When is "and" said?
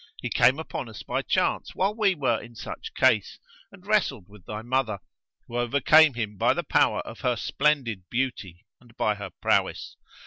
3.71-3.85, 8.79-8.97